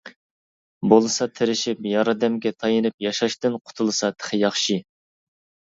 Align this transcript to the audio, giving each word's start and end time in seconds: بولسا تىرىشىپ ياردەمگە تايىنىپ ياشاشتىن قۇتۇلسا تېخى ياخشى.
بولسا 0.93 1.27
تىرىشىپ 1.39 1.85
ياردەمگە 1.91 2.53
تايىنىپ 2.65 3.07
ياشاشتىن 3.09 3.61
قۇتۇلسا 3.69 4.15
تېخى 4.19 4.45
ياخشى. 4.47 4.85